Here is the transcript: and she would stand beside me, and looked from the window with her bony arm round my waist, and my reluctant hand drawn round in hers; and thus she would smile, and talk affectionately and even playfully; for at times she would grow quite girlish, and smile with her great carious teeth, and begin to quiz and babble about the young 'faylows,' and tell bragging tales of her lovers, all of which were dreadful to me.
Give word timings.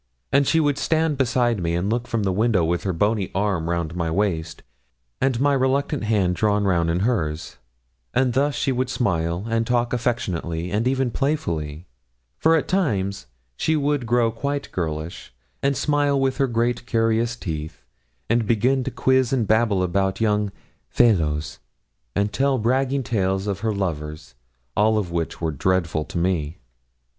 and 0.31 0.47
she 0.47 0.59
would 0.59 0.79
stand 0.79 1.15
beside 1.15 1.61
me, 1.61 1.75
and 1.75 1.87
looked 1.91 2.07
from 2.07 2.23
the 2.23 2.31
window 2.31 2.65
with 2.65 2.81
her 2.81 2.91
bony 2.91 3.29
arm 3.35 3.69
round 3.69 3.95
my 3.95 4.09
waist, 4.09 4.63
and 5.21 5.39
my 5.39 5.53
reluctant 5.53 6.05
hand 6.05 6.35
drawn 6.35 6.63
round 6.63 6.89
in 6.89 7.01
hers; 7.01 7.57
and 8.11 8.33
thus 8.33 8.55
she 8.55 8.71
would 8.71 8.89
smile, 8.89 9.45
and 9.47 9.67
talk 9.67 9.93
affectionately 9.93 10.71
and 10.71 10.87
even 10.87 11.11
playfully; 11.11 11.85
for 12.39 12.55
at 12.55 12.67
times 12.67 13.27
she 13.55 13.75
would 13.75 14.07
grow 14.07 14.31
quite 14.31 14.71
girlish, 14.71 15.31
and 15.61 15.77
smile 15.77 16.19
with 16.19 16.37
her 16.37 16.47
great 16.47 16.87
carious 16.87 17.35
teeth, 17.35 17.83
and 18.27 18.47
begin 18.47 18.83
to 18.83 18.89
quiz 18.89 19.31
and 19.31 19.47
babble 19.47 19.83
about 19.83 20.15
the 20.15 20.23
young 20.23 20.51
'faylows,' 20.89 21.59
and 22.15 22.33
tell 22.33 22.57
bragging 22.57 23.03
tales 23.03 23.45
of 23.45 23.59
her 23.59 23.71
lovers, 23.71 24.33
all 24.75 24.97
of 24.97 25.11
which 25.11 25.39
were 25.39 25.51
dreadful 25.51 26.03
to 26.03 26.17
me. 26.17 26.57